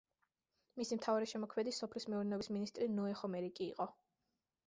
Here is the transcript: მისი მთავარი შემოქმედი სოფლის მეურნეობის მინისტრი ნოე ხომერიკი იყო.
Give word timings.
მისი 0.79 0.95
მთავარი 0.99 1.27
შემოქმედი 1.33 1.73
სოფლის 1.79 2.09
მეურნეობის 2.13 2.51
მინისტრი 2.55 2.87
ნოე 2.97 3.13
ხომერიკი 3.21 3.65
იყო. 3.69 3.87